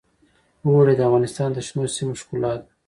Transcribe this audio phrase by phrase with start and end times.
[0.65, 2.65] اوړي د افغانستان د شنو سیمو ښکلا ده.